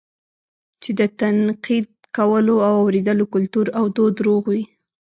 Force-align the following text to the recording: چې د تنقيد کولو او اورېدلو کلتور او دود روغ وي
چې 0.81 0.91
د 0.99 1.01
تنقيد 1.19 1.87
کولو 2.17 2.55
او 2.67 2.73
اورېدلو 2.83 3.25
کلتور 3.33 3.67
او 3.79 3.85
دود 3.95 4.15
روغ 4.27 4.43
وي 4.53 4.63